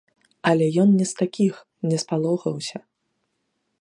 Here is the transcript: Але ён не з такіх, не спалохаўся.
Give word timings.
Але 0.51 0.65
ён 0.83 0.89
не 1.01 1.05
з 1.11 1.19
такіх, 1.19 1.53
не 1.91 1.97
спалохаўся. 2.05 2.77